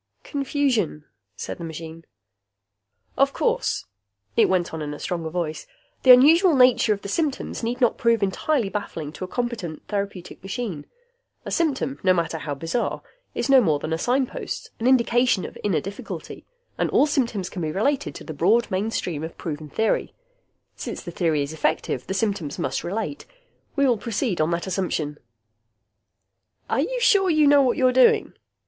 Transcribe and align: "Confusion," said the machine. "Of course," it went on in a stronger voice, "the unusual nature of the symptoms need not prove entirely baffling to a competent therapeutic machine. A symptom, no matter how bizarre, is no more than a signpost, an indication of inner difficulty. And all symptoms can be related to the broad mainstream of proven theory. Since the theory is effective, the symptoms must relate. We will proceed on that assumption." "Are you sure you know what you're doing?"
"Confusion," 0.23 1.05
said 1.35 1.59
the 1.59 1.63
machine. 1.63 2.05
"Of 3.15 3.33
course," 3.33 3.85
it 4.35 4.49
went 4.49 4.73
on 4.73 4.81
in 4.81 4.95
a 4.95 4.99
stronger 4.99 5.29
voice, 5.29 5.67
"the 6.01 6.09
unusual 6.09 6.55
nature 6.55 6.91
of 6.91 7.03
the 7.03 7.07
symptoms 7.07 7.61
need 7.61 7.79
not 7.79 7.99
prove 7.99 8.23
entirely 8.23 8.67
baffling 8.69 9.11
to 9.11 9.23
a 9.23 9.27
competent 9.27 9.85
therapeutic 9.87 10.41
machine. 10.41 10.87
A 11.45 11.51
symptom, 11.51 11.99
no 12.01 12.15
matter 12.15 12.39
how 12.39 12.55
bizarre, 12.55 13.03
is 13.35 13.47
no 13.47 13.61
more 13.61 13.77
than 13.77 13.93
a 13.93 13.99
signpost, 13.99 14.71
an 14.79 14.87
indication 14.87 15.45
of 15.45 15.55
inner 15.63 15.79
difficulty. 15.79 16.47
And 16.79 16.89
all 16.89 17.05
symptoms 17.05 17.47
can 17.47 17.61
be 17.61 17.71
related 17.71 18.15
to 18.15 18.23
the 18.23 18.33
broad 18.33 18.71
mainstream 18.71 19.23
of 19.23 19.37
proven 19.37 19.69
theory. 19.69 20.15
Since 20.75 21.03
the 21.03 21.11
theory 21.11 21.43
is 21.43 21.53
effective, 21.53 22.07
the 22.07 22.15
symptoms 22.15 22.57
must 22.57 22.83
relate. 22.83 23.27
We 23.75 23.85
will 23.85 23.99
proceed 23.99 24.41
on 24.41 24.49
that 24.49 24.65
assumption." 24.65 25.19
"Are 26.71 26.81
you 26.81 26.99
sure 26.99 27.29
you 27.29 27.45
know 27.45 27.61
what 27.61 27.77
you're 27.77 27.93
doing?" 27.93 28.33